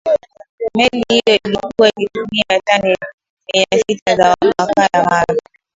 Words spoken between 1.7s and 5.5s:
ikitumia tani mia sita za makaa ya mawe